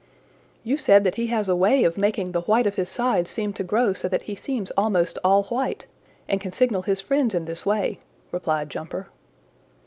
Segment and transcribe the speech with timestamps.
[0.63, 3.53] "You said that he has a way of making the white of his sides seem
[3.53, 5.85] to grow so that he seems almost all white,
[6.27, 7.99] and can signal his friends in this way,"
[8.31, 9.09] replied Jumper.